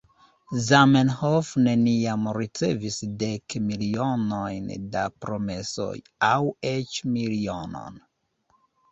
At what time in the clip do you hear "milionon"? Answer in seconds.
7.19-8.01